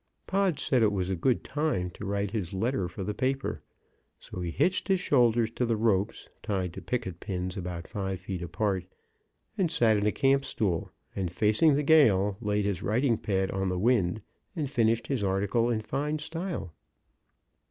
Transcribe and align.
Pod 0.25 0.57
said 0.57 0.81
it 0.81 0.91
was 0.91 1.11
a 1.11 1.15
good 1.15 1.43
time 1.43 1.91
to 1.91 2.07
write 2.07 2.31
his 2.31 2.53
letter 2.55 2.87
for 2.87 3.03
the 3.03 3.13
paper. 3.13 3.61
So 4.17 4.41
he 4.41 4.49
hitched 4.49 4.87
his 4.87 4.99
shoulders 4.99 5.51
to 5.51 5.65
ropes 5.67 6.27
tied 6.41 6.73
to 6.73 6.81
picket 6.81 7.19
pins 7.19 7.55
about 7.55 7.87
five 7.87 8.19
feet 8.19 8.41
apart, 8.41 8.87
and 9.59 9.69
sat 9.69 9.97
in 9.97 10.07
a 10.07 10.11
camp 10.11 10.43
stool, 10.43 10.89
and, 11.15 11.31
facing 11.31 11.75
the 11.75 11.83
gale, 11.83 12.35
laid 12.41 12.65
his 12.65 12.81
writing 12.81 13.19
pad 13.19 13.51
on 13.51 13.69
the 13.69 13.77
wind, 13.77 14.23
and 14.55 14.71
finished 14.71 15.05
his 15.05 15.23
article 15.23 15.69
in 15.69 15.81
fine 15.81 16.17
style. 16.17 16.73